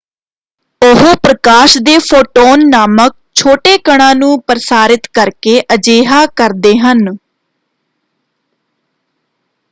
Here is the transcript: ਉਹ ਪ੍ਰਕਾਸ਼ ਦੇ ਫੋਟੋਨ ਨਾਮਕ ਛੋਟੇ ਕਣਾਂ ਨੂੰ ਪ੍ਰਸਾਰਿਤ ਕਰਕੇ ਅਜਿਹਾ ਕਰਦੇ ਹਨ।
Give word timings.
ਉਹ 0.81 1.01
ਪ੍ਰਕਾਸ਼ 1.23 1.77
ਦੇ 1.79 1.97
ਫੋਟੋਨ 2.01 2.61
ਨਾਮਕ 2.69 3.13
ਛੋਟੇ 3.35 3.77
ਕਣਾਂ 3.85 4.13
ਨੂੰ 4.15 4.31
ਪ੍ਰਸਾਰਿਤ 4.43 5.07
ਕਰਕੇ 5.13 5.59
ਅਜਿਹਾ 5.73 6.25
ਕਰਦੇ 6.35 6.77
ਹਨ। 6.79 7.05